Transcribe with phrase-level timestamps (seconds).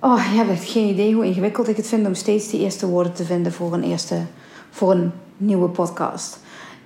[0.00, 3.12] Oh, je hebt geen idee hoe ingewikkeld ik het vind om steeds de eerste woorden
[3.12, 4.20] te vinden voor een, eerste,
[4.70, 6.38] voor een nieuwe podcast.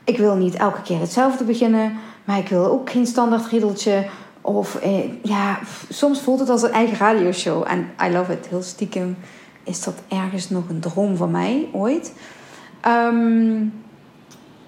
[0.04, 4.06] Ik wil niet elke keer hetzelfde beginnen, maar ik wil ook geen standaard riedeltje.
[4.40, 7.64] Of eh, ja, soms voelt het als een eigen radioshow.
[7.66, 8.46] En I love it.
[8.46, 9.16] Heel stiekem
[9.62, 12.12] is dat ergens nog een droom van mij ooit.
[12.86, 13.82] Um,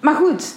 [0.01, 0.55] maar goed,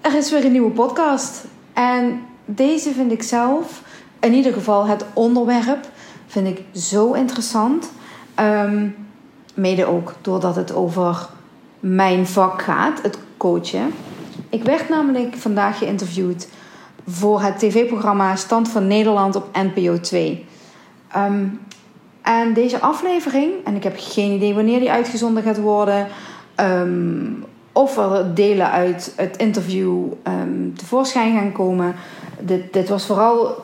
[0.00, 1.44] er is weer een nieuwe podcast.
[1.72, 3.82] En deze vind ik zelf,
[4.20, 5.90] in ieder geval het onderwerp
[6.32, 7.90] Vind ik zo interessant.
[8.34, 8.88] Ehm,
[9.54, 11.28] mede ook doordat het over
[11.80, 13.90] mijn vak gaat, het coachen.
[14.48, 16.48] Ik werd namelijk vandaag geïnterviewd
[17.06, 20.46] voor het tv-programma Stand van Nederland op NPO 2.
[21.08, 21.46] Ehm,
[22.22, 26.06] en deze aflevering, en ik heb geen idee wanneer die uitgezonden gaat worden,
[26.56, 30.04] um, of er delen uit het interview
[30.76, 31.94] tevoorschijn gaan komen.
[32.40, 33.54] Dit, dit was vooral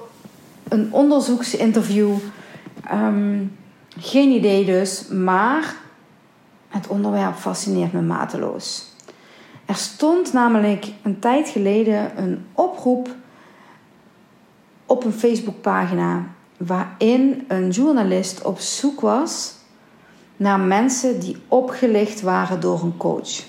[0.69, 2.11] een onderzoeksinterview
[2.89, 3.45] Ehm,
[3.99, 5.77] geen idee dus, maar
[6.69, 8.87] het onderwerp fascineert me mateloos.
[9.65, 13.09] Er stond namelijk een tijd geleden een oproep
[14.87, 19.55] op een Facebookpagina waarin een journalist op zoek was
[20.37, 23.45] naar mensen die opgelicht waren door een coach.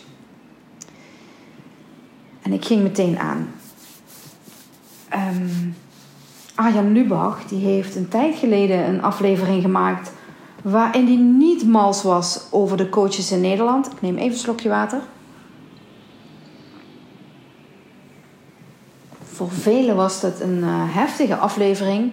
[2.41, 3.51] En ik ging meteen aan.
[5.13, 5.75] Um,
[6.59, 10.11] Arjan Lubach die heeft een tijd geleden een aflevering gemaakt
[10.63, 13.85] waarin hij niet mals was over de coaches in Nederland.
[13.91, 14.99] Ik neem even een slokje water.
[19.23, 22.11] Voor velen was dat een uh, heftige aflevering.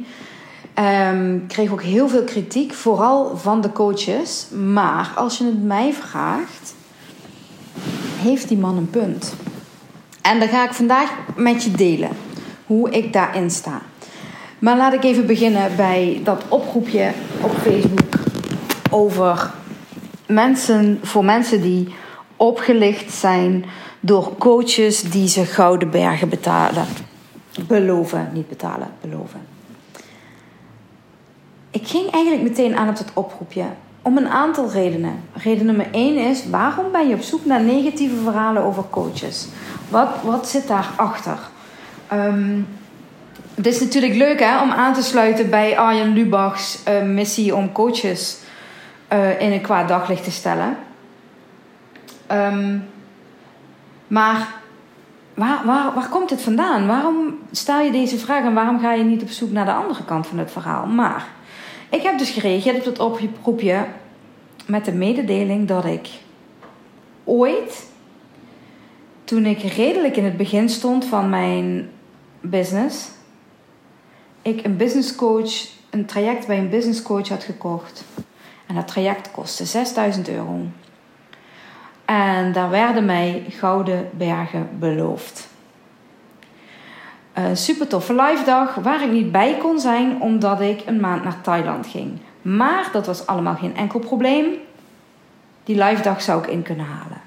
[1.11, 4.49] Um, kreeg ook heel veel kritiek, vooral van de coaches.
[4.51, 6.75] Maar als je het mij vraagt,
[8.17, 9.35] heeft die man een punt.
[10.23, 12.11] En dan ga ik vandaag met je delen
[12.67, 13.83] hoe ik daarin sta.
[14.59, 18.15] Maar laat ik even beginnen bij dat oproepje op Facebook
[18.91, 19.51] over
[20.27, 21.95] mensen, voor mensen die
[22.37, 23.65] opgelicht zijn
[24.01, 26.87] door coaches die ze gouden bergen betalen.
[27.67, 29.41] Beloven, niet betalen, beloven.
[31.71, 33.65] Ik ging eigenlijk meteen aan op dat oproepje
[34.03, 35.21] om een aantal redenen.
[35.33, 39.47] Reden nummer één is: waarom ben je op zoek naar negatieve verhalen over coaches?
[39.89, 41.39] Wat, wat zit daarachter?
[42.13, 42.67] Um,
[43.57, 47.73] het is natuurlijk leuk hè, om aan te sluiten bij Arjen Lubachs uh, missie om
[47.73, 48.39] coaches
[49.13, 50.77] uh, in een kwaad daglicht te stellen.
[52.33, 52.89] Um,
[54.07, 54.49] maar
[55.35, 56.87] waar, waar, waar komt het vandaan?
[56.87, 60.05] Waarom stel je deze vraag en waarom ga je niet op zoek naar de andere
[60.05, 60.87] kant van het verhaal?
[60.87, 61.27] Maar
[61.89, 63.87] ik heb dus gereageerd op dat oproepje
[64.67, 66.09] met de mededeling dat ik
[67.25, 67.87] ooit,
[69.25, 71.91] toen ik redelijk in het begin stond van mijn
[72.41, 73.15] business
[74.47, 78.05] ik een business coach, een traject bij een business coach had gekocht.
[78.67, 80.61] En dat traject kostte 6000 euro.
[82.05, 85.49] En daar werden mij gouden bergen beloofd.
[87.33, 91.25] Een super toffe live dag waar ik niet bij kon zijn omdat ik een maand
[91.25, 92.19] naar Thailand ging.
[92.43, 94.47] Maar dat was allemaal geen enkel probleem.
[95.65, 97.21] Die live dag zou ik in kunnen halen.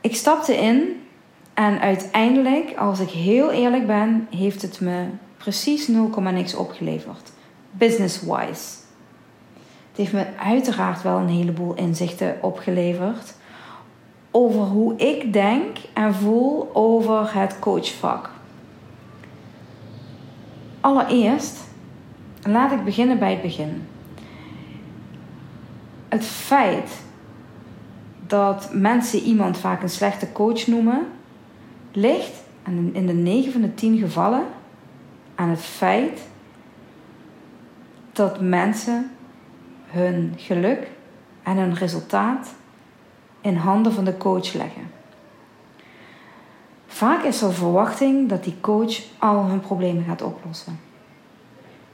[0.00, 1.07] Ik stapte in
[1.58, 7.32] en uiteindelijk, als ik heel eerlijk ben, heeft het me precies 0, niks opgeleverd.
[7.70, 8.76] Business-wise.
[9.88, 13.34] Het heeft me uiteraard wel een heleboel inzichten opgeleverd
[14.30, 18.30] over hoe ik denk en voel over het coachvak.
[20.80, 21.58] Allereerst,
[22.42, 23.86] laat ik beginnen bij het begin.
[26.08, 26.90] Het feit
[28.26, 31.06] dat mensen iemand vaak een slechte coach noemen,
[31.92, 32.42] ligt
[32.92, 34.44] in de 9 van de 10 gevallen
[35.34, 36.20] aan het feit
[38.12, 39.10] dat mensen
[39.86, 40.90] hun geluk
[41.42, 42.54] en hun resultaat
[43.40, 44.90] in handen van de coach leggen.
[46.86, 50.80] Vaak is er verwachting dat die coach al hun problemen gaat oplossen.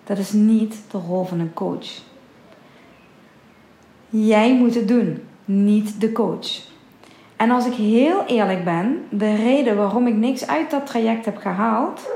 [0.05, 1.89] Dat is niet de rol van een coach.
[4.09, 6.74] Jij moet het doen, niet de coach.
[7.37, 11.37] En als ik heel eerlijk ben, de reden waarom ik niks uit dat traject heb
[11.37, 12.09] gehaald,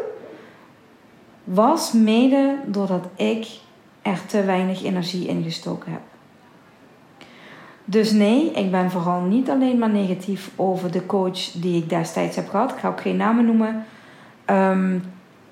[1.45, 3.47] was mede doordat ik
[4.03, 6.01] er te weinig energie in gestoken heb.
[7.85, 12.37] Dus nee, ik ben vooral niet alleen maar negatief over de coach die ik destijds
[12.37, 12.71] heb gehad.
[12.71, 13.85] Ik ga ook geen namen noemen.
[14.47, 15.03] Um,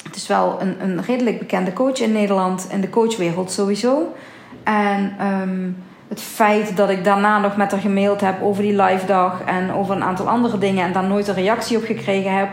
[0.02, 4.14] het is wel een, een redelijk bekende coach in Nederland, in de coachwereld sowieso.
[4.62, 5.76] En um,
[6.08, 9.72] het feit dat ik daarna nog met haar gemaild heb over die live dag en
[9.72, 12.48] over een aantal andere dingen en daar nooit een reactie op gekregen heb.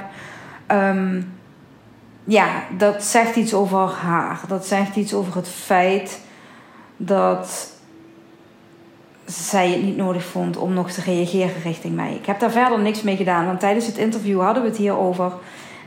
[0.68, 1.34] Um,
[2.24, 2.48] ja,
[2.78, 4.40] dat zegt iets over haar.
[4.48, 6.22] Dat zegt iets over het feit
[6.98, 7.72] dat
[9.26, 12.14] zij het niet nodig vond om nog te reageren richting mij.
[12.14, 15.32] Ik heb daar verder niks mee gedaan, want tijdens het interview hadden we het hierover.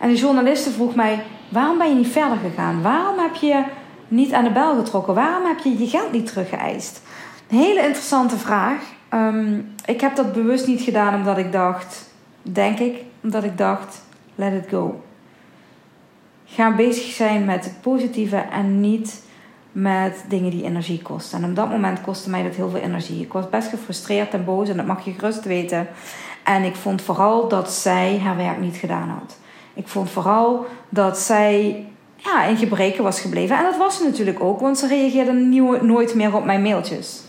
[0.01, 2.83] En de journaliste vroeg mij: waarom ben je niet verder gegaan?
[2.83, 3.62] Waarom heb je
[4.09, 5.15] niet aan de bel getrokken?
[5.15, 7.03] Waarom heb je je geld niet teruggeëist?
[7.49, 8.83] Een hele interessante vraag.
[9.09, 12.11] Ehm, ik heb dat bewust niet gedaan omdat ik dacht,
[12.43, 14.03] denk ik, omdat ik dacht:
[14.35, 15.01] let it go.
[16.45, 19.25] Ga bezig zijn met het positieve en niet
[19.73, 21.43] met dingen die energie kosten.
[21.43, 23.23] En op dat moment kostte mij dat heel veel energie.
[23.23, 25.89] Ik was best gefrustreerd en boos en dat mag je gerust weten.
[26.45, 29.37] En ik vond vooral dat zij haar werk niet gedaan had.
[29.75, 33.57] Ik vond vooral dat zij ja, in gebreken was gebleven.
[33.57, 35.33] En dat was ze natuurlijk ook, want ze reageerde
[35.83, 37.25] nooit meer op mijn mailtjes.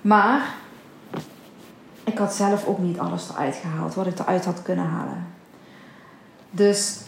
[0.00, 0.54] Maar
[2.04, 5.26] ik had zelf ook niet alles eruit gehaald wat ik eruit had kunnen halen.
[6.50, 7.00] Dus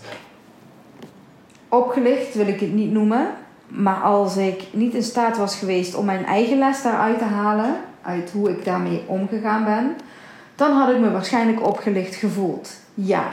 [1.68, 3.26] opgelicht wil ik het niet noemen.
[3.66, 7.74] Maar als ik niet in staat was geweest om mijn eigen les daaruit te halen,
[8.02, 9.96] uit hoe ik daarmee omgegaan ben,
[10.54, 12.70] dan had ik me waarschijnlijk opgelicht gevoeld.
[12.94, 13.28] Ja.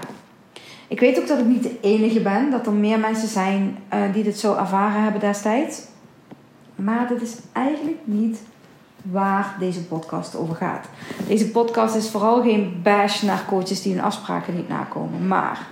[0.87, 4.13] Ik weet ook dat ik niet de enige ben, dat er meer mensen zijn uh,
[4.13, 5.81] die dit zo ervaren hebben destijds.
[6.75, 8.39] Maar dat is eigenlijk niet
[9.11, 10.85] waar deze podcast over gaat.
[11.27, 15.27] Deze podcast is vooral geen bash naar coaches die hun afspraken niet nakomen.
[15.27, 15.67] Maar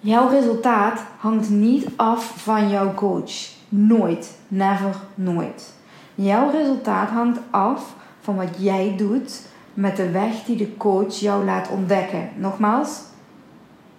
[0.00, 3.32] Jouw resultaat hangt niet af van jouw coach.
[3.68, 4.38] Nooit.
[4.48, 4.94] Never.
[5.14, 5.74] Nooit.
[6.14, 9.42] Jouw resultaat hangt af van wat jij doet
[9.74, 12.28] met de weg die de coach jou laat ontdekken.
[12.36, 13.00] Nogmaals,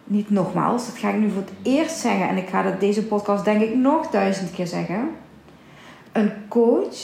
[0.03, 3.05] niet nogmaals, dat ga ik nu voor het eerst zeggen en ik ga dat deze
[3.05, 5.09] podcast denk ik nog duizend keer zeggen.
[6.11, 6.95] Een coach,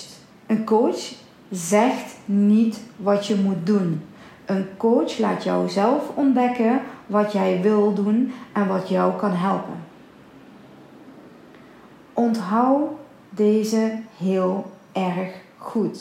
[0.48, 1.14] een coach
[1.52, 4.02] zegt niet wat je moet doen.
[4.46, 9.84] Een coach laat jou zelf ontdekken wat jij wil doen en wat jou kan helpen.
[12.14, 12.90] Onthoud
[13.30, 16.00] deze heel erg goed.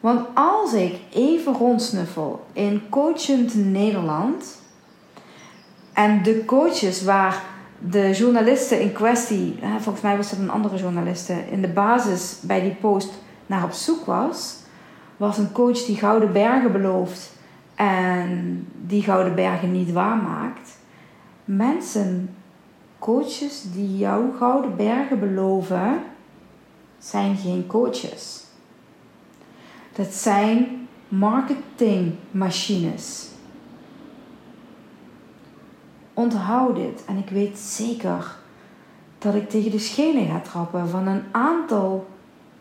[0.00, 4.62] Want als ik even rondsnuffel in Coachend Nederland
[5.92, 7.42] en de coaches waar
[7.88, 12.62] de journalisten in kwestie, volgens mij was dat een andere journaliste, in de basis bij
[12.62, 13.12] die post
[13.46, 14.56] naar op zoek was,
[15.16, 17.32] was een coach die gouden bergen belooft
[17.74, 20.78] en die gouden bergen niet waarmaakt.
[21.44, 22.34] Mensen,
[22.98, 26.02] coaches die jou gouden bergen beloven,
[26.98, 28.44] zijn geen coaches.
[29.92, 33.28] Dat zijn marketingmachines.
[36.20, 38.36] Onthoud dit en ik weet zeker
[39.18, 42.06] dat ik tegen de schenen ga trappen van een aantal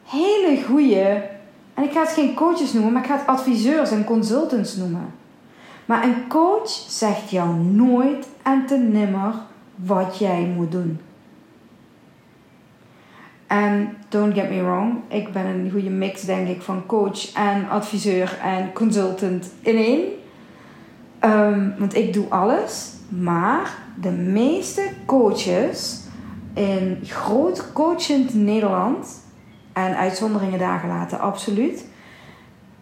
[0.04, 1.30] hele goede
[1.74, 5.14] en ik ga het geen coaches noemen, maar ik ga het adviseurs en consultants noemen.
[5.86, 9.34] Maar een coach zegt jou nooit en te nimmer
[9.76, 11.00] wat jij moet doen.
[13.48, 17.70] En don't get me wrong, ik ben een goede mix, denk ik, van coach en
[17.70, 20.02] adviseur en consultant in één.
[21.24, 22.98] Um, want ik doe alles.
[23.10, 26.00] Maar de meeste coaches
[26.54, 29.08] in groot coachend Nederland
[29.74, 31.86] en uitzonderingen daar gelaten, absoluut,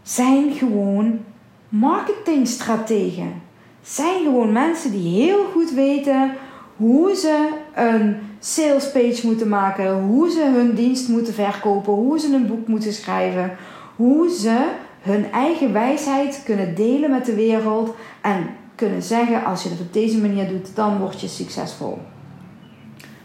[0.02, 1.20] zijn gewoon
[1.70, 3.42] marketingstrategen.
[3.82, 6.32] Zijn gewoon mensen die heel goed weten
[6.76, 12.48] hoe ze een salespage moeten maken, hoe ze hun dienst moeten verkopen, hoe ze een
[12.48, 13.56] boek moeten schrijven,
[13.96, 14.70] hoe ze
[15.02, 19.94] hun eigen wijsheid kunnen delen met de wereld en kunnen zeggen: als je het op
[19.94, 22.02] deze manier doet, dan word je succesvol.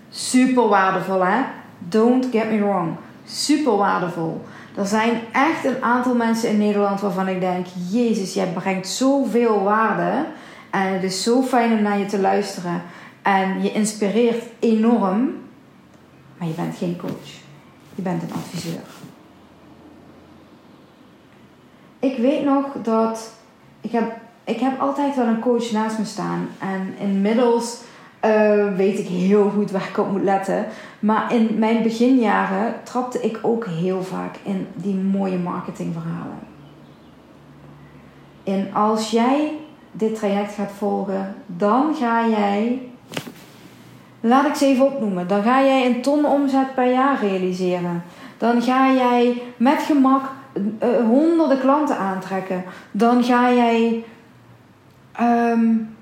[0.09, 1.41] Super waardevol, hè?
[1.79, 4.45] Don't get me wrong super waardevol.
[4.75, 9.63] Er zijn echt een aantal mensen in Nederland waarvan ik denk: Jezus, jij brengt zoveel
[9.63, 10.27] waarde.
[10.71, 12.83] En het is zo fijn om naar je te luisteren.
[13.23, 15.41] En je inspireert enorm.
[16.39, 17.31] Maar je bent geen coach.
[17.95, 18.81] Je bent een adviseur.
[21.99, 23.33] Ik weet nog dat.
[23.81, 24.13] Ik heb,
[24.45, 26.49] ik heb altijd wel een coach naast me staan.
[26.59, 27.81] En inmiddels
[28.25, 30.67] uh, weet ik heel goed waar ik op moet letten.
[30.99, 36.39] Maar in mijn beginjaren trapte ik ook heel vaak in die mooie marketingverhalen.
[38.45, 39.53] En als jij
[39.93, 42.83] dit traject gaat volgen, dan ga jij,
[44.21, 48.03] laat ik ze even opnoemen, dan ga jij een ton omzet per jaar realiseren.
[48.39, 52.65] Dan ga jij met gemak uh, honderden klanten aantrekken.
[52.91, 54.05] Dan ga jij
[55.21, 55.97] um,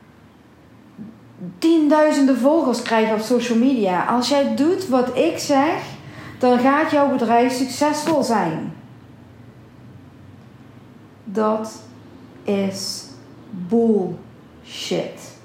[1.59, 4.05] tienduizenden volgers krijgen op social media.
[4.05, 5.83] Als jij doet wat ik zeg,
[6.39, 8.73] dan gaat jouw bedrijf succesvol zijn.
[11.25, 11.83] Dat
[12.43, 13.05] is
[13.51, 15.39] bullshit.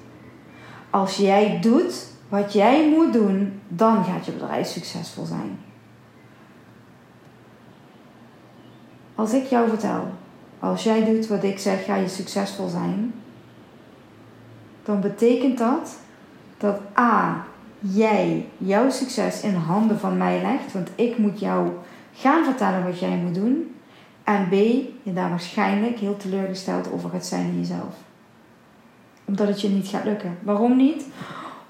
[0.90, 5.58] Als jij doet wat jij moet doen, dan gaat je bedrijf succesvol zijn.
[9.14, 10.08] Als ik jou vertel,
[10.58, 13.14] als jij doet wat ik zeg, ga je succesvol zijn.
[14.86, 15.98] Dan betekent dat
[16.58, 17.44] dat A,
[17.78, 21.68] jij jouw succes in handen van mij legt, want ik moet jou
[22.12, 23.74] gaan vertellen wat jij moet doen.
[24.24, 24.52] En B,
[25.02, 27.94] je daar waarschijnlijk heel teleurgesteld over gaat zijn in jezelf.
[29.24, 30.38] Omdat het je niet gaat lukken.
[30.42, 31.06] Waarom niet?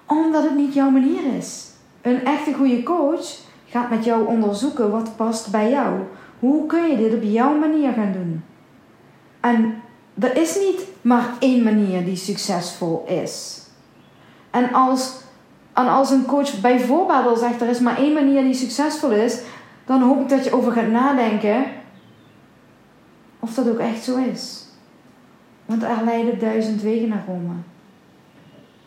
[0.07, 1.71] Omdat het niet jouw manier is.
[2.03, 6.01] Een echte goede coach gaat met jou onderzoeken wat past bij jou.
[6.39, 8.45] Hoe kun je dit op jouw manier gaan doen?
[9.41, 9.75] En
[10.19, 13.63] er is niet maar één manier die succesvol is.
[14.51, 15.13] En als,
[15.73, 19.41] als een coach bijvoorbeeld al zegt er is maar één manier die succesvol is,
[19.85, 21.65] dan hoop ik dat je over gaat nadenken
[23.41, 24.65] of dat ook echt zo is.
[25.67, 27.55] Want er leiden duizend wegen naar Rome.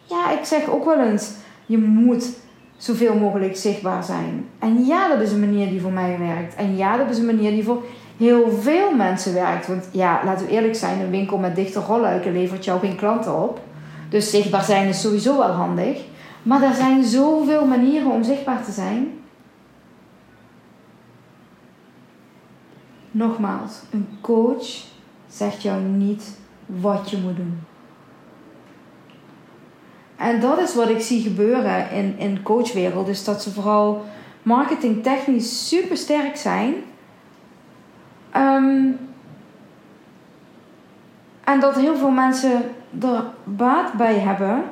[0.05, 1.31] Ja, ik zeg ook wel eens,
[1.65, 2.29] je moet
[2.77, 4.45] zoveel mogelijk zichtbaar zijn.
[4.59, 6.55] En ja, dat is een manier die voor mij werkt.
[6.55, 7.83] En ja, dat is een manier die voor
[8.19, 9.67] heel veel mensen werkt.
[9.67, 13.43] Want ja, laten we eerlijk zijn, een winkel met dichte rolluiken levert jou geen klanten
[13.43, 13.59] op.
[14.09, 16.01] Dus zichtbaar zijn is sowieso wel handig.
[16.43, 19.19] Maar er zijn zoveel manieren om zichtbaar te zijn.
[23.11, 24.67] Nogmaals, een coach
[25.27, 27.59] zegt jou niet wat je moet doen.
[30.15, 33.05] En dat is wat ik zie gebeuren in, in coachwereld.
[33.05, 34.05] Dus dat ze vooral
[34.43, 36.73] marketingtechnisch super sterk zijn.
[38.35, 38.99] Um,
[41.43, 44.63] en dat heel veel mensen er baat bij hebben.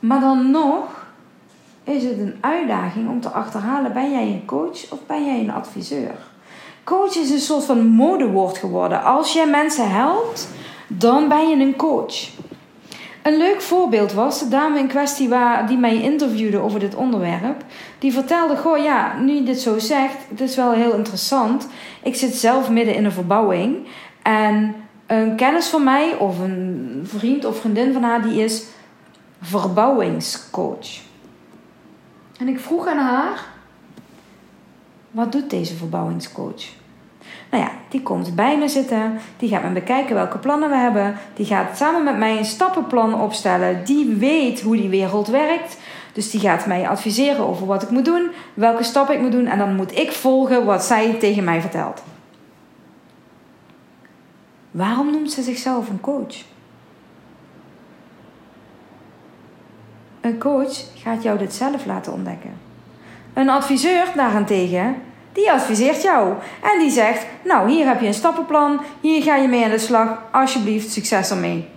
[0.00, 1.06] Maar dan nog
[1.84, 5.52] is het een uitdaging om te achterhalen: ben jij een coach of ben jij een
[5.52, 6.14] adviseur?
[6.84, 9.04] Coach is een soort van modewoord geworden.
[9.04, 10.48] Als jij mensen helpt,
[10.86, 12.28] dan ben je een coach.
[13.26, 17.64] Een leuk voorbeeld was de dame in kwestie waar, die mij interviewde over dit onderwerp.
[17.98, 21.68] Die vertelde: Goh, ja, nu je dit zo zegt, het is wel heel interessant.
[22.02, 23.86] Ik zit zelf midden in een verbouwing.
[24.22, 24.74] En
[25.06, 28.64] een kennis van mij, of een vriend of vriendin van haar, die is
[29.40, 30.88] verbouwingscoach.
[32.38, 33.44] En ik vroeg aan haar:
[35.10, 36.64] Wat doet deze verbouwingscoach?
[37.50, 39.18] Nou ja, die komt bij me zitten.
[39.36, 41.16] Die gaat me bekijken welke plannen we hebben.
[41.34, 43.84] Die gaat samen met mij een stappenplan opstellen.
[43.84, 45.76] Die weet hoe die wereld werkt.
[46.12, 49.46] Dus die gaat mij adviseren over wat ik moet doen, welke stappen ik moet doen.
[49.46, 52.02] En dan moet ik volgen wat zij tegen mij vertelt.
[54.70, 56.36] Waarom noemt ze zichzelf een coach?
[60.20, 62.52] Een coach gaat jou dit zelf laten ontdekken.
[63.34, 64.96] Een adviseur daarentegen
[65.36, 66.34] die adviseert jou.
[66.62, 69.78] En die zegt: Nou, hier heb je een stappenplan, hier ga je mee aan de
[69.78, 71.68] slag, alsjeblieft, succes ermee.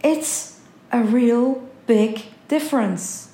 [0.00, 0.50] It's
[0.94, 3.30] a real big difference.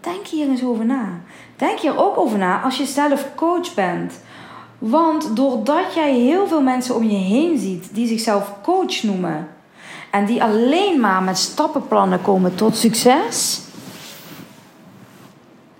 [0.00, 1.20] Denk hier eens over na.
[1.56, 4.12] Denk hier ook over na als je zelf coach bent.
[4.78, 9.48] Want doordat jij heel veel mensen om je heen ziet die zichzelf coach noemen
[10.10, 13.60] en die alleen maar met stappenplannen komen tot succes,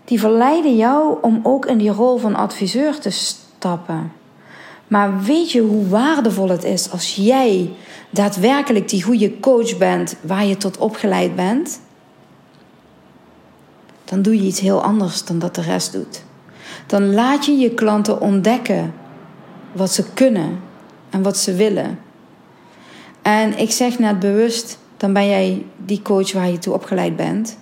[0.04, 4.12] die verleiden jou om ook in die rol van adviseur te stappen.
[4.88, 7.70] Maar weet je hoe waardevol het is als jij
[8.10, 11.80] daadwerkelijk die goede coach bent waar je tot opgeleid bent?
[14.04, 16.22] Dan doe je iets heel anders dan dat de rest doet.
[16.86, 18.94] Dan laat je je klanten ontdekken
[19.72, 20.60] wat ze kunnen
[21.10, 21.98] en wat ze willen.
[23.22, 27.58] En ik zeg net bewust, dan ben jij die coach waar je toe opgeleid bent.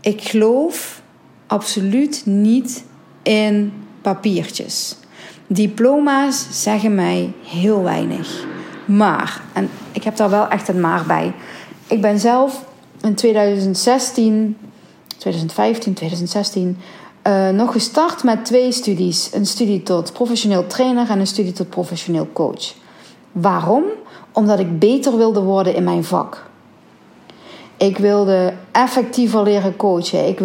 [0.00, 1.02] Ik geloof
[1.46, 2.84] absoluut niet
[3.22, 4.96] in papiertjes.
[5.46, 8.46] Diploma's zeggen mij heel weinig.
[8.84, 11.32] Maar, en ik heb daar wel echt een maar bij.
[11.86, 12.64] Ik ben zelf
[13.02, 14.56] in 2016,
[15.18, 16.76] 2015, 2016
[17.26, 21.70] uh, nog gestart met twee studies: een studie tot professioneel trainer en een studie tot
[21.70, 22.74] professioneel coach.
[23.32, 23.84] Waarom?
[24.32, 26.49] Omdat ik beter wilde worden in mijn vak.
[27.80, 30.28] Ik wilde effectiever leren coachen.
[30.28, 30.38] Ik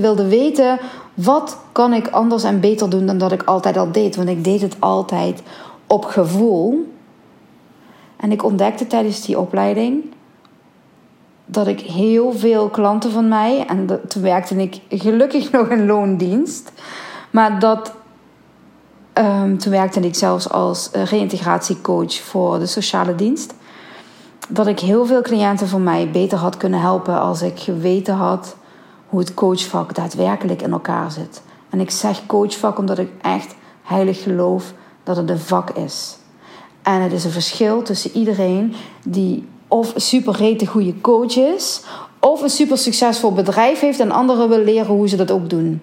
[0.00, 0.78] wilde weten
[1.14, 4.16] wat kan ik anders en beter doen dan dat ik altijd al deed.
[4.16, 5.42] Want ik deed het altijd
[5.86, 6.92] op gevoel.
[8.16, 10.04] En ik ontdekte tijdens die opleiding
[11.46, 16.72] dat ik heel veel klanten van mij, en toen werkte ik gelukkig nog in loondienst,
[17.30, 17.92] maar dat
[19.14, 23.54] um, toen werkte ik zelfs als uh, reïntegratiecoach voor de sociale dienst.
[24.52, 28.56] Dat ik heel veel cliënten van mij beter had kunnen helpen als ik geweten had
[29.08, 31.42] hoe het coachvak daadwerkelijk in elkaar zit.
[31.70, 36.16] En ik zeg coachvak omdat ik echt heilig geloof dat het een vak is.
[36.82, 41.82] En het is een verschil tussen iedereen die of super rete goede coach is,
[42.20, 45.82] of een super succesvol bedrijf heeft en anderen wil leren hoe ze dat ook doen.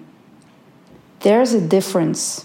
[1.18, 2.40] There's a difference.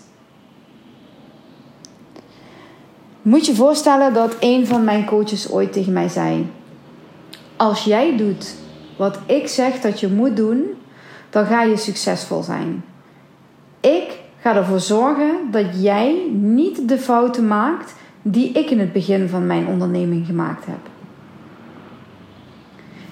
[3.25, 6.51] Moet je voorstellen dat een van mijn coaches ooit tegen mij zei:
[7.55, 8.55] Als jij doet
[8.97, 10.63] wat ik zeg dat je moet doen,
[11.29, 12.83] dan ga je succesvol zijn.
[13.79, 19.29] Ik ga ervoor zorgen dat jij niet de fouten maakt die ik in het begin
[19.29, 20.89] van mijn onderneming gemaakt heb.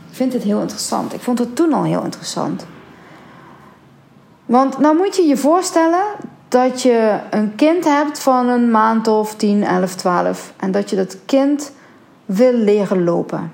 [0.10, 1.14] Ik vind het heel interessant.
[1.14, 2.66] Ik vond het toen al heel interessant.
[4.46, 6.04] Want nou moet je je voorstellen
[6.54, 10.96] dat je een kind hebt van een maand of 10, 11, 12 en dat je
[10.96, 11.72] dat kind
[12.26, 13.52] wil leren lopen.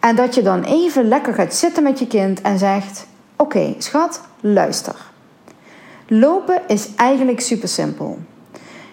[0.00, 4.20] En dat je dan even lekker gaat zitten met je kind en zegt: Oké, schat,
[4.40, 4.94] luister.
[6.06, 8.18] Lopen is eigenlijk super simpel.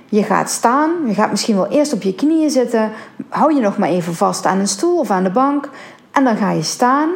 [0.05, 2.91] Je gaat staan, je gaat misschien wel eerst op je knieën zitten,
[3.27, 5.69] hou je nog maar even vast aan een stoel of aan de bank
[6.11, 7.09] en dan ga je staan.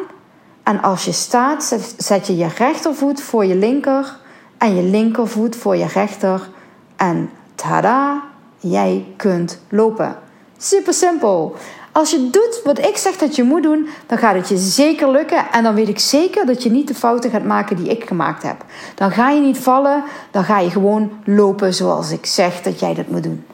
[0.63, 4.21] En als je staat, zet je je rechtervoet voor je linker
[4.63, 6.49] en je linkervoet voor je rechter.
[6.95, 8.23] En tada,
[8.57, 10.15] jij kunt lopen.
[10.57, 11.55] Super simpel.
[11.91, 15.11] Als je doet wat ik zeg dat je moet doen, dan gaat het je zeker
[15.11, 15.51] lukken.
[15.51, 18.43] En dan weet ik zeker dat je niet de fouten gaat maken die ik gemaakt
[18.43, 18.65] heb.
[18.95, 22.93] Dan ga je niet vallen, dan ga je gewoon lopen zoals ik zeg dat jij
[22.93, 23.45] dat moet doen.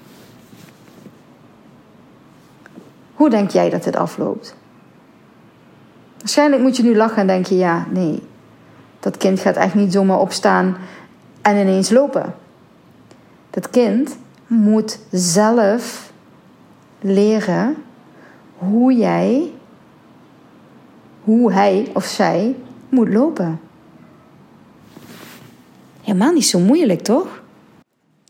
[3.14, 4.56] Hoe denk jij dat dit afloopt?
[6.18, 8.24] Waarschijnlijk moet je nu lachen en denken: ja, nee,
[9.00, 10.78] dat kind gaat echt niet zomaar opstaan
[11.42, 12.36] en ineens lopen.
[13.50, 16.12] Dat kind moet zelf
[17.00, 17.76] leren
[18.58, 19.52] hoe jij,
[21.24, 22.56] hoe hij of zij
[22.90, 23.60] moet lopen.
[26.02, 27.42] Helemaal niet zo moeilijk, toch?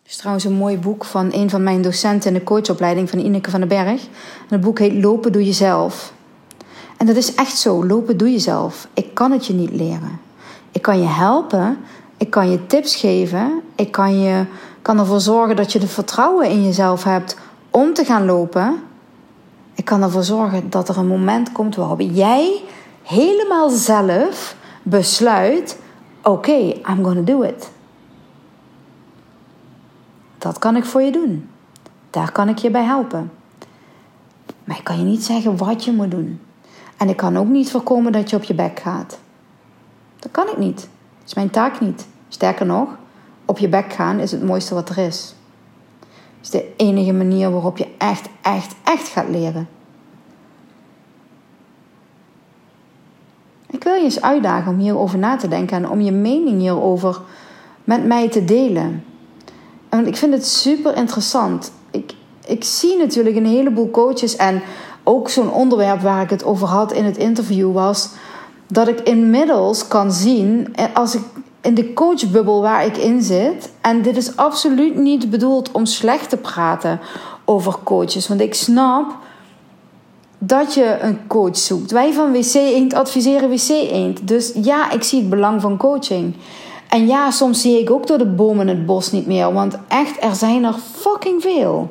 [0.06, 3.50] Is trouwens een mooi boek van een van mijn docenten in de coachopleiding van Ineke
[3.50, 4.08] van den Berg.
[4.48, 6.14] Het boek heet Lopen doe jezelf.
[6.98, 8.88] En dat is echt zo, lopen doe jezelf.
[8.94, 10.20] Ik kan het je niet leren.
[10.72, 11.78] Ik kan je helpen,
[12.20, 14.46] ik kan je tips geven, ik kan, je,
[14.82, 17.38] kan ervoor zorgen dat je de vertrouwen in jezelf hebt
[17.70, 18.84] om te gaan lopen.
[19.74, 22.62] Ik kan ervoor zorgen dat er een moment komt waarop jij
[23.04, 25.80] helemaal zelf besluit:
[26.24, 27.72] oké, I'm gonna do it.
[30.38, 31.50] Dat kan ik voor je doen.
[32.10, 33.32] Daar kan ik je bij helpen.
[34.64, 36.40] Maar ik kan je niet zeggen wat je moet doen.
[36.98, 39.20] En ik kan ook niet voorkomen dat je op je bek gaat.
[40.20, 40.90] Dat kan ik niet.
[41.30, 42.08] Is mijn taak niet.
[42.28, 42.98] Sterker nog,
[43.46, 45.36] op je bek gaan is het mooiste wat er is.
[46.38, 49.68] Het is de enige manier waarop je echt, echt, echt gaat leren.
[53.68, 57.22] Ik wil je eens uitdagen om hierover na te denken en om je mening hierover
[57.84, 59.04] met mij te delen.
[59.90, 61.72] En ik vind het super interessant.
[61.92, 62.14] Ik,
[62.46, 64.62] ik zie natuurlijk een heleboel coaches en
[65.04, 68.10] ook zo'n onderwerp waar ik het over had in het interview was
[68.72, 71.22] dat ik inmiddels kan zien, eh, als ik
[71.62, 76.30] in de coachbubbel waar ik in zit, en dit is absoluut niet bedoeld om slecht
[76.30, 77.00] te praten
[77.46, 79.16] over coaches, want ik snap
[80.38, 81.92] dat je een coach zoekt.
[81.92, 84.28] Wij van WC Eend adviseren WC Eend.
[84.28, 86.36] Dus ja, ik zie het belang van coaching.
[86.90, 90.24] En ja, soms zie ik ook door de bomen het bos niet meer, want echt,
[90.24, 91.90] er zijn er fucking veel.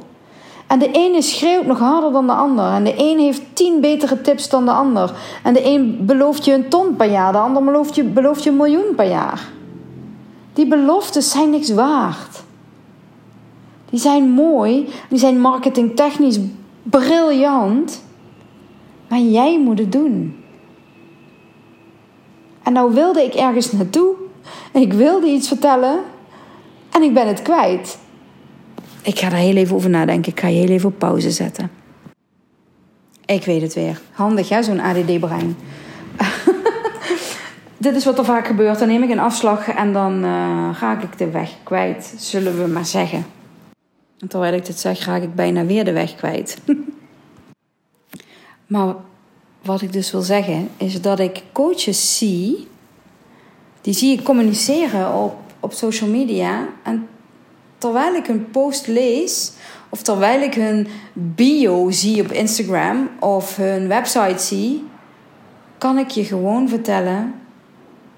[0.69, 2.73] En de ene schreeuwt nog harder dan de ander.
[2.73, 5.13] En de een heeft tien betere tips dan de ander.
[5.43, 8.51] En de een belooft je een ton per jaar, de ander belooft je, belooft je
[8.51, 9.49] een miljoen per jaar.
[10.53, 12.43] Die beloftes zijn niks waard.
[13.91, 16.39] Die zijn mooi, die zijn marketingtechnisch
[16.83, 18.05] briljant.
[19.09, 20.45] Maar jij moet het doen.
[22.63, 24.15] En nou wilde ik ergens naartoe.
[24.73, 26.01] Ik wilde iets vertellen.
[26.91, 27.99] En ik ben het kwijt.
[29.09, 30.33] Ik ga daar heel even over nadenken.
[30.33, 31.71] Ik ga je heel even op pauze zetten.
[33.25, 34.01] Ik weet het weer.
[34.13, 35.57] Handig, hè, zo'n ADD-brein.
[37.77, 38.79] Dit is wat er vaak gebeurt.
[38.79, 42.67] Dan neem ik een afslag en dan uh, ga ik de weg kwijt, zullen we
[42.67, 43.27] maar zeggen.
[44.19, 46.59] En terwijl ik dit zeg, raak ik bijna weer de weg kwijt.
[48.67, 48.95] maar
[49.63, 52.69] wat ik dus wil zeggen, is dat ik coaches zie,
[53.81, 56.69] die zie ik communiceren op, op social media.
[56.83, 57.09] En
[57.79, 59.53] terwijl ik hun post lees,
[59.89, 64.85] of terwijl ik hun bio zie op Instagram of hun website zie,
[65.79, 67.35] kan ik je gewoon vertellen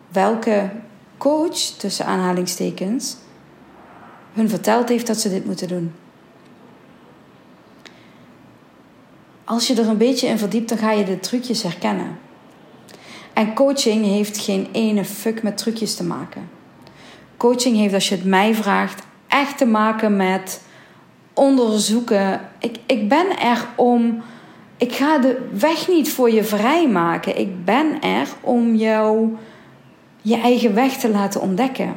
[0.08, 0.70] welke
[1.18, 3.16] coach, tussen aanhalingstekens,
[4.32, 5.92] hun verteld heeft dat ze dit moeten doen.
[9.44, 12.18] Als je er een beetje in verdiept, dan ga je de trucjes herkennen.
[13.32, 16.48] En coaching heeft geen ene fuck met trucjes te maken.
[17.36, 20.62] Coaching heeft, als je het mij vraagt, echt te maken met
[21.34, 22.40] onderzoeken.
[22.58, 24.22] Ik, ik ben er om.
[24.76, 27.38] Ik ga de weg niet voor je vrijmaken.
[27.38, 29.36] Ik ben er om jou
[30.22, 31.94] je eigen weg te laten ontdekken.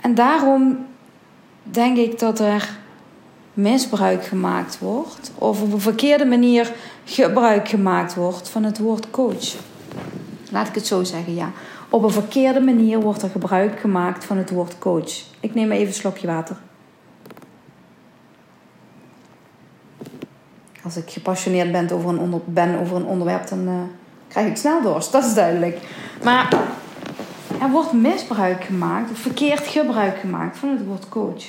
[0.00, 0.86] En daarom
[1.62, 2.78] denk ik dat er
[3.54, 6.72] misbruik gemaakt wordt, of op een verkeerde manier
[7.04, 9.54] gebruik gemaakt wordt van het woord coach.
[10.50, 11.52] Laat ik het zo zeggen, ja.
[11.90, 15.12] Op een verkeerde manier wordt er gebruik gemaakt van het woord coach.
[15.40, 16.56] Ik neem even een slokje water.
[20.84, 23.74] Als ik gepassioneerd ben over een, ben over een onderwerp, dan uh,
[24.28, 25.12] krijg ik snel dorst.
[25.12, 25.78] Dat is duidelijk.
[26.24, 26.54] Maar
[27.60, 31.44] er wordt misbruik gemaakt, verkeerd gebruik gemaakt van het woord coach.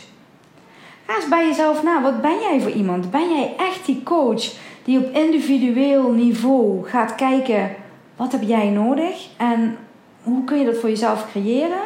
[1.05, 2.01] Ga eens bij jezelf na.
[2.01, 3.11] Wat ben jij voor iemand?
[3.11, 4.51] Ben jij echt die coach
[4.83, 7.69] die op individueel niveau gaat kijken
[8.15, 9.77] wat heb jij nodig en
[10.23, 11.81] hoe kun je dat voor jezelf creëren?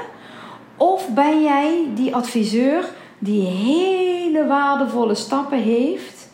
[0.77, 6.29] Of ben jij die adviseur die hele waardevolle stappen heeft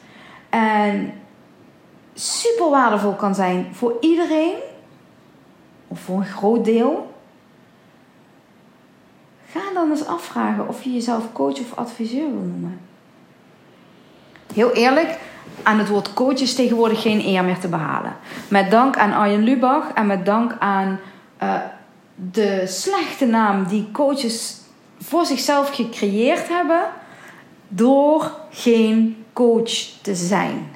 [0.49, 1.13] en
[2.13, 4.55] super waardevol kan zijn voor iedereen
[5.87, 7.13] of voor een groot deel?
[9.51, 12.79] Ga dan eens afvragen of je jezelf coach of adviseur wil noemen.
[14.53, 15.19] Heel eerlijk,
[15.63, 18.15] aan het woord coach is tegenwoordig geen eer meer te behalen.
[18.47, 20.99] Met dank aan Arjen Lubach en met dank aan
[21.43, 21.55] uh,
[22.29, 24.59] de slechte naam die coaches
[24.99, 26.83] voor zichzelf gecreëerd hebben
[27.67, 30.71] door geen coach te zijn.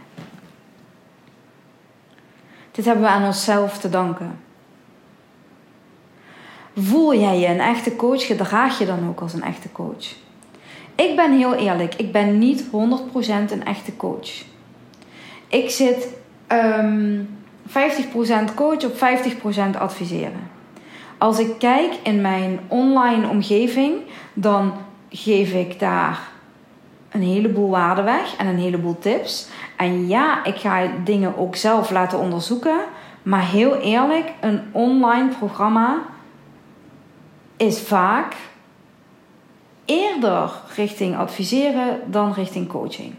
[2.71, 4.39] Dit hebben we aan onszelf te danken.
[6.75, 10.15] Voel jij je een echte coach, gedraag je dan ook als een echte coach.
[10.95, 12.69] Ik ben heel eerlijk, ik ben niet 100%
[13.51, 14.43] een echte coach.
[15.47, 16.07] Ik zit
[16.47, 17.29] um,
[17.67, 20.54] ehm, 50% coach op 50% adviseren.
[21.25, 23.95] Als ik kijk in mijn online omgeving,
[24.33, 24.73] dan
[25.09, 26.19] geef ik daar
[27.09, 29.47] een heleboel waarde weg en een heleboel tips.
[29.77, 32.79] En ja, ik ga dingen ook zelf laten onderzoeken.
[33.23, 35.97] Maar heel eerlijk, een online programma
[37.57, 38.35] is vaak
[39.85, 43.13] eerder richting adviseren dan richting coaching.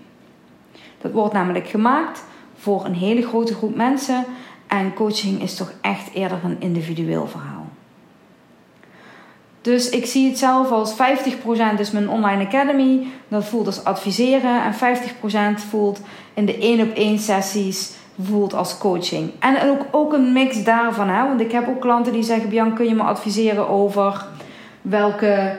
[1.01, 2.25] Dat wordt namelijk gemaakt
[2.57, 4.25] voor een hele grote groep mensen
[4.67, 7.66] en coaching is toch echt eerder een individueel verhaal.
[9.67, 14.63] Dus ik zie het zelf als 50% is mijn online academy, dat voelt als adviseren
[14.63, 14.75] en
[15.59, 16.01] 50% voelt
[16.35, 19.31] in de één op één sessies voelt als coaching.
[19.39, 21.27] En ook, ook een mix daarvan, hè?
[21.27, 24.27] want ik heb ook klanten die zeggen: Bian, kun je me adviseren over
[24.83, 25.57] welke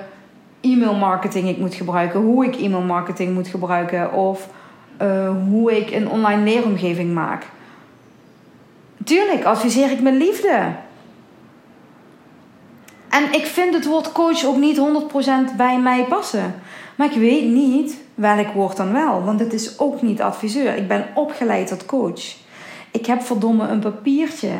[0.62, 4.50] e-mail marketing ik moet gebruiken, hoe ik e-mail marketing moet gebruiken of
[5.02, 7.46] uh, hoe ik een online leeromgeving maak.
[9.04, 10.86] Tuurlijk adviseer ik mijn liefde.
[13.18, 14.78] En ik vind het woord coach ook niet
[15.54, 16.56] 100% bij mij passen.
[16.96, 20.76] Maar ik weet niet welk woord dan wel, want het is ook niet adviseur.
[20.76, 22.36] Ik ben opgeleid tot coach.
[22.92, 24.56] Ik heb verdomme een papiertje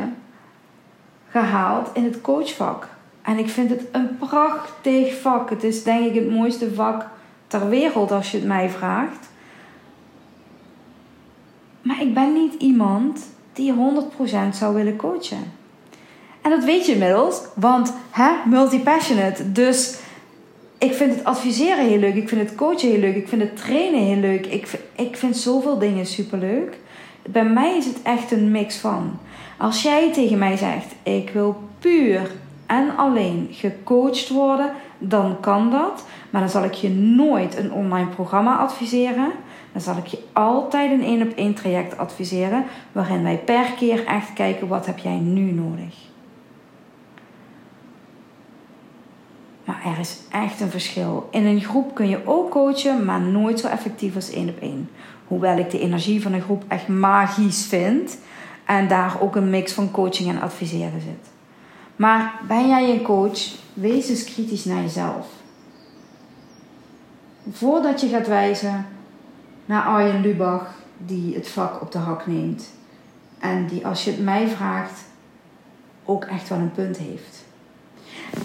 [1.30, 2.88] gehaald in het coachvak.
[3.22, 5.50] En ik vind het een prachtig vak.
[5.50, 7.06] Het is denk ik het mooiste vak
[7.48, 9.30] ter wereld als je het mij vraagt.
[11.82, 13.76] Maar ik ben niet iemand die 100%
[14.52, 15.52] zou willen coachen.
[16.48, 19.52] En dat weet je inmiddels, want hè, multi-passionate.
[19.52, 19.98] Dus
[20.78, 22.16] ik vind het adviseren heel leuk.
[22.16, 23.16] Ik vind het coachen heel leuk.
[23.16, 24.46] Ik vind het trainen heel leuk.
[24.46, 26.78] Ik, ik vind zoveel dingen superleuk.
[27.30, 29.20] Bij mij is het echt een mix van.
[29.58, 32.32] Als jij tegen mij zegt: Ik wil puur
[32.66, 36.06] en alleen gecoacht worden, dan kan dat.
[36.30, 39.32] Maar dan zal ik je nooit een online programma adviseren.
[39.72, 42.66] Dan zal ik je altijd een één op één traject adviseren.
[42.92, 46.08] Waarin wij per keer echt kijken wat heb jij nu nodig.
[49.68, 51.28] Maar er is echt een verschil.
[51.32, 54.90] In een groep kun je ook coachen, maar nooit zo effectief als één op één.
[55.28, 58.18] Hoewel ik de energie van een groep echt magisch vind.
[58.66, 61.30] En daar ook een mix van coaching en adviseren zit.
[61.96, 63.40] Maar ben jij een coach?
[63.74, 65.28] Wees eens kritisch naar jezelf.
[67.52, 68.86] Voordat je gaat wijzen
[69.66, 72.74] naar Arjen Lubach, die het vak op de hak neemt.
[73.40, 75.04] En die, als je het mij vraagt,
[76.06, 77.46] ook echt wel een punt heeft.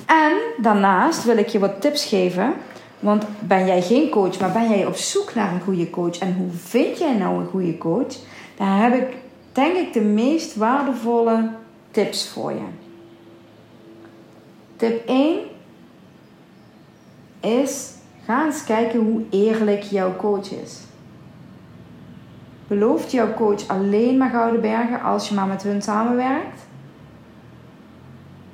[0.07, 2.53] En daarnaast wil ik je wat tips geven.
[3.01, 6.19] Want ben jij geen coach, maar ben jij op zoek naar een goede coach?
[6.19, 8.15] En hoe vind jij nou een goede coach?
[8.57, 9.17] daar heb ik
[9.53, 11.51] denk ik de meest waardevolle
[11.91, 12.67] tips voor je.
[14.77, 15.39] Tip 1
[17.41, 17.91] is
[18.25, 20.81] ga eens kijken hoe eerlijk jouw coach is.
[22.67, 26.61] Belooft jouw coach alleen maar gouden bergen als je maar met hun samenwerkt?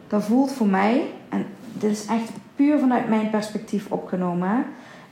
[0.09, 4.64] Dan voelt voor mij, en dit is echt puur vanuit mijn perspectief opgenomen.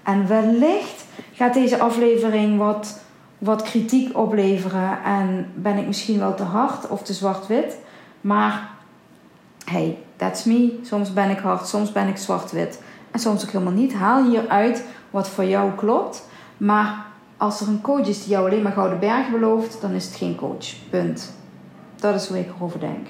[0.03, 3.01] En wellicht gaat deze aflevering wat,
[3.39, 7.77] wat kritiek opleveren en ben ik misschien wel te hard of te zwart-wit.
[8.21, 8.71] Maar
[9.65, 10.79] hey, that's me.
[10.83, 12.83] Soms ben ik hard, soms ben ik zwart-wit.
[13.11, 13.95] En soms ook helemaal niet.
[13.95, 16.29] Haal hieruit wat voor jou klopt.
[16.57, 17.05] Maar
[17.37, 20.15] als er een coach is die jou alleen maar gouden bergen belooft, dan is het
[20.15, 20.89] geen coach.
[20.91, 21.33] Punt.
[21.97, 23.07] Dat is hoe ik erover denk.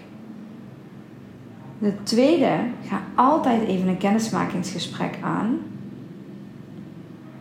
[1.79, 2.59] De tweede,
[2.89, 5.59] ga altijd even een kennismakingsgesprek aan.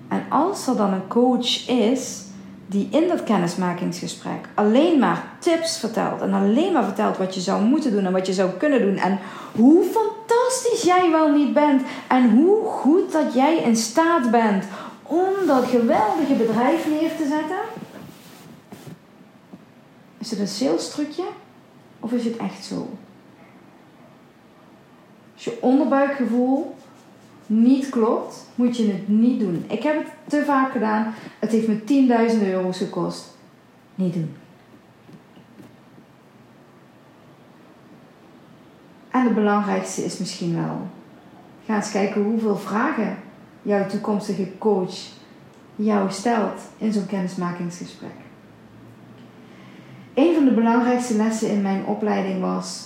[0.07, 2.23] En als er dan een coach is
[2.67, 7.63] die in dat kennismakingsgesprek alleen maar tips vertelt en alleen maar vertelt wat je zou
[7.63, 9.19] moeten doen en wat je zou kunnen doen en
[9.55, 14.65] hoe fantastisch jij wel niet bent en hoe goed dat jij in staat bent
[15.03, 17.59] om dat geweldige bedrijf neer te zetten.
[20.17, 21.25] Is het een sales trucje
[21.99, 22.89] of is het echt zo?
[25.45, 26.75] Je onderbuikgevoel
[27.45, 29.65] niet klopt, moet je het niet doen.
[29.67, 31.13] Ik heb het te vaak gedaan.
[31.39, 33.37] Het heeft me 10.000 euro's gekost.
[33.95, 34.35] Niet doen.
[39.11, 40.87] En het belangrijkste is misschien wel.
[41.65, 43.17] Ga eens kijken hoeveel vragen
[43.61, 44.95] jouw toekomstige coach
[45.75, 48.15] jou stelt in zo'n kennismakingsgesprek.
[50.13, 52.83] Een van de belangrijkste lessen in mijn opleiding was: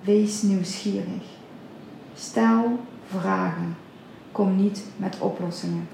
[0.00, 1.37] wees nieuwsgierig.
[2.18, 3.76] Stel vragen.
[4.32, 5.88] Kom niet met oplossingen.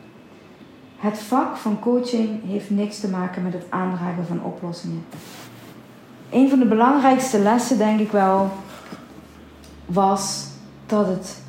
[0.96, 5.04] Het vak van coaching heeft niks te maken met het aandragen van oplossingen.
[6.30, 8.50] Een van de belangrijkste lessen, denk ik wel,
[9.86, 10.46] was
[10.86, 11.42] dat het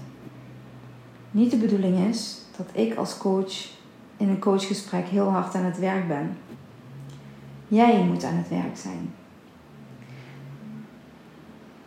[1.32, 3.54] niet de bedoeling is dat ik als coach
[4.18, 6.38] in een coachgesprek heel hard aan het werk ben.
[7.68, 9.14] Jij moet aan het werk zijn.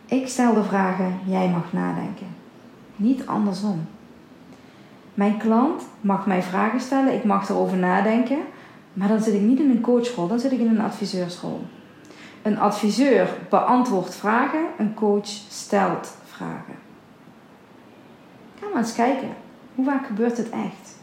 [0.05, 2.38] Ik stel de vragen, jij mag nadenken.
[2.99, 3.87] Niet andersom.
[5.13, 8.39] Mijn klant mag mij vragen stellen, ik mag erover nadenken,
[8.93, 11.61] maar dan zit ik niet in een coachrol, dan zit ik in een adviseursrol.
[12.41, 16.75] Een adviseur beantwoordt vragen, een coach stelt vragen.
[18.59, 19.29] Ga maar eens kijken.
[19.75, 20.95] Hoe vaak gebeurt het echt?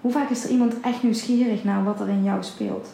[0.00, 2.88] Hoe vaak is er iemand echt nieuwsgierig naar wat er in jou speelt?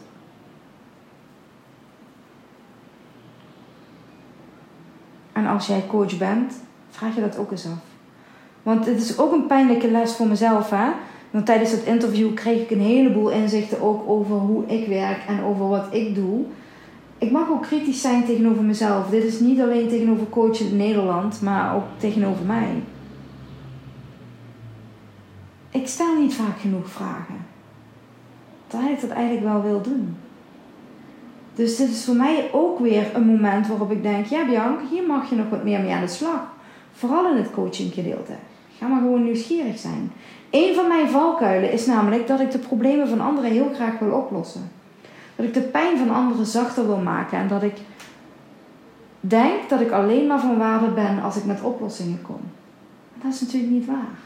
[5.32, 6.54] En als jij coach bent,
[6.90, 7.89] vraag je dat ook eens af.
[8.62, 10.70] Want het is ook een pijnlijke les voor mezelf.
[10.70, 10.88] Hè?
[11.30, 15.42] Want tijdens het interview kreeg ik een heleboel inzichten ook over hoe ik werk en
[15.42, 16.44] over wat ik doe.
[17.18, 19.08] Ik mag ook kritisch zijn tegenover mezelf.
[19.08, 22.82] Dit is niet alleen tegenover coach in Nederland, maar ook tegenover mij.
[25.70, 27.46] Ik stel niet vaak genoeg vragen.
[28.66, 30.16] Terwijl ik dat eigenlijk wel wil doen.
[31.54, 35.06] Dus dit is voor mij ook weer een moment waarop ik denk: ja, Bianca, hier
[35.06, 36.40] mag je nog wat meer mee aan de slag.
[36.92, 38.32] Vooral in het coachinggedeelte.
[38.80, 40.12] Ga maar gewoon nieuwsgierig zijn.
[40.50, 44.12] Een van mijn valkuilen is namelijk dat ik de problemen van anderen heel graag wil
[44.12, 44.70] oplossen.
[45.36, 47.76] Dat ik de pijn van anderen zachter wil maken en dat ik
[49.20, 52.40] denk dat ik alleen maar van waarde ben als ik met oplossingen kom.
[53.22, 54.18] Dat is natuurlijk niet waar.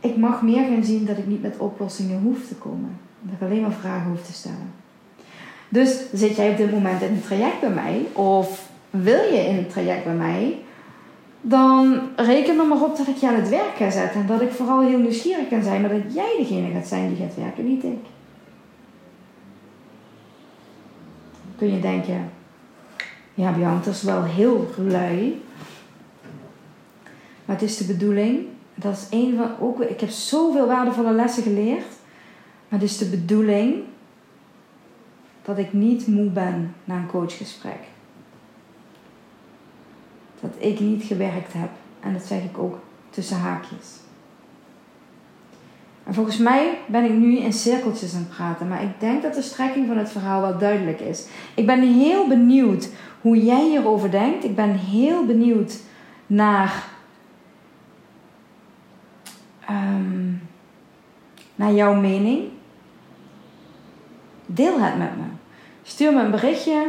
[0.00, 2.98] Ik mag meer gaan zien dat ik niet met oplossingen hoef te komen.
[3.20, 4.72] Dat ik alleen maar vragen hoef te stellen.
[5.68, 9.56] Dus zit jij op dit moment in een traject bij mij of wil je in
[9.56, 10.58] het traject bij mij,
[11.40, 14.20] dan reken er maar op dat ik je aan het werk ga zetten.
[14.20, 17.26] En dat ik vooral heel nieuwsgierig kan zijn, maar dat jij degene gaat zijn die
[17.26, 18.04] gaat werken, niet ik.
[21.56, 22.30] Kun je denken,
[23.34, 25.42] ja Bianca, dat is wel heel lui.
[27.44, 31.42] Maar het is de bedoeling, dat is een van, ook, ik heb zoveel waardevolle lessen
[31.42, 31.86] geleerd.
[32.68, 33.82] Maar het is de bedoeling
[35.42, 37.89] dat ik niet moe ben na een coachgesprek
[40.40, 41.70] dat ik niet gewerkt heb.
[42.00, 42.78] En dat zeg ik ook
[43.10, 43.98] tussen haakjes.
[46.04, 49.34] En volgens mij ben ik nu in cirkeltjes aan het praten, maar ik denk dat
[49.34, 51.26] de strekking van het verhaal wel duidelijk is.
[51.54, 52.88] Ik ben heel benieuwd
[53.20, 54.44] hoe jij hierover denkt.
[54.44, 55.78] Ik ben heel benieuwd
[56.26, 56.84] naar,
[59.70, 60.42] um,
[61.54, 62.48] naar jouw mening.
[64.46, 65.24] Deel het met me.
[65.82, 66.86] Stuur me een berichtje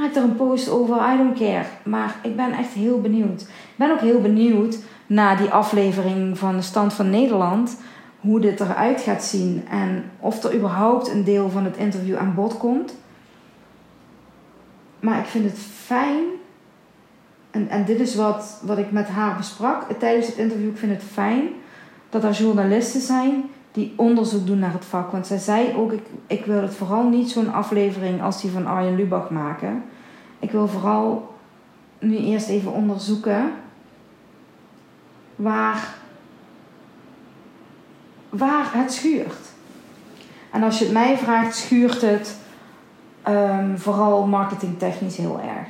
[0.00, 1.64] maak er een post over, I don't care.
[1.84, 3.40] Maar ik ben echt heel benieuwd.
[3.40, 7.76] Ik ben ook heel benieuwd naar die aflevering van de Stand van Nederland.
[8.20, 12.34] hoe dit eruit gaat zien en of er überhaupt een deel van het interview aan
[12.34, 12.94] bod komt.
[15.00, 16.24] Maar ik vind het fijn,
[17.50, 20.68] en, en dit is wat, wat ik met haar besprak tijdens het interview.
[20.68, 21.48] Ik vind het fijn
[22.10, 23.44] dat er journalisten zijn
[23.76, 25.10] die onderzoek doen naar het vak.
[25.10, 28.66] Want zij zei ook: ik, ik wil het vooral niet zo'n aflevering als die van
[28.66, 29.84] Arjen Lubach maken.
[30.38, 31.34] Ik wil vooral
[31.98, 33.52] nu eerst even onderzoeken
[35.36, 35.94] waar,
[38.28, 39.54] waar het schuurt.
[40.50, 42.36] En als je het mij vraagt, schuurt het
[43.28, 45.68] um, vooral marketingtechnisch heel erg.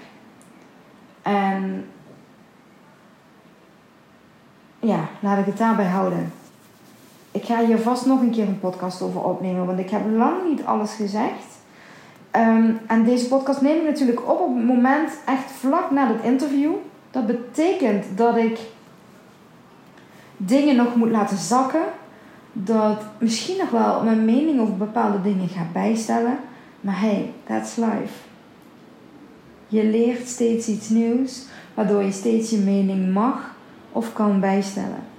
[1.23, 1.87] En
[4.79, 6.33] ja, laat ik het daarbij houden.
[7.37, 10.49] Ik ga hier vast nog een keer een podcast over opnemen, want ik heb lang
[10.49, 11.45] niet alles gezegd.
[12.31, 16.25] Ehm, en deze podcast neem ik natuurlijk op op het moment echt vlak na het
[16.25, 16.73] interview.
[17.11, 18.59] Dat betekent dat ik
[20.37, 21.85] dingen nog moet laten zakken.
[22.53, 26.39] Dat misschien nog wel mijn mening over bepaalde dingen ga bijstellen.
[26.81, 28.15] Maar hey, that's life.
[29.67, 31.45] Je leert steeds iets nieuws,
[31.75, 33.55] waardoor je steeds je mening mag
[33.93, 35.15] of kan bijstellen.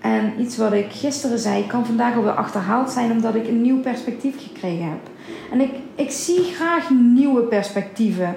[0.00, 3.80] En iets wat ik gisteren zei, kan vandaag alweer achterhaald zijn omdat ik een nieuw
[3.80, 5.00] perspectief gekregen heb.
[5.52, 8.34] En ik, ik zie graag nieuwe perspectieven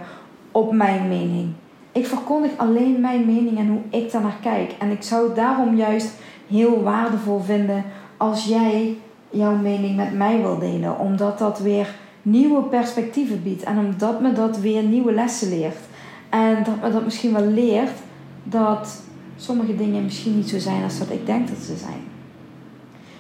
[0.51, 1.47] op mijn mening.
[1.91, 4.71] Ik verkondig alleen mijn mening en hoe ik daar naar kijk.
[4.79, 6.11] En ik zou daarom juist
[6.47, 7.83] heel waardevol vinden
[8.17, 8.97] als jij
[9.29, 10.99] jouw mening met mij wil delen.
[10.99, 13.63] Omdat dat weer nieuwe perspectieven biedt.
[13.63, 15.77] En omdat me dat weer nieuwe lessen leert.
[16.29, 17.97] En dat me dat misschien wel leert
[18.43, 19.01] dat
[19.41, 22.03] sommige dingen misschien niet zo zijn als dat ik denk dat ze zijn.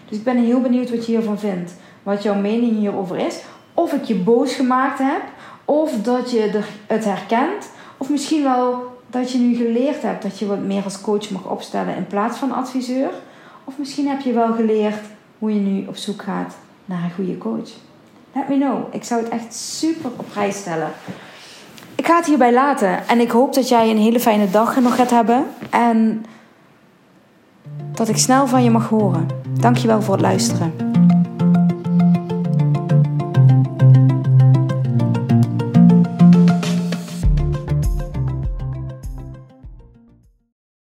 [0.09, 1.73] Dus ik ben heel benieuwd wat je hiervan vindt.
[2.03, 3.41] Wat jouw mening hierover is.
[3.73, 5.21] Of ik je boos gemaakt heb.
[5.65, 7.69] Of dat je het herkent.
[7.97, 11.49] Of misschien wel dat je nu geleerd hebt dat je wat meer als coach mag
[11.49, 13.09] opstellen in plaats van adviseur.
[13.63, 14.99] Of misschien heb je wel geleerd
[15.39, 16.55] hoe je nu op zoek gaat
[16.85, 17.69] naar een goede coach.
[18.33, 18.93] Let me know.
[18.93, 20.91] Ik zou het echt super op prijs stellen.
[22.01, 23.07] Ik ga het hierbij laten.
[23.07, 25.45] En ik hoop dat jij een hele fijne dag nog gaat hebben.
[25.69, 26.25] En
[27.91, 29.27] dat ik snel van je mag horen.
[29.59, 30.90] Dankjewel voor het luisteren.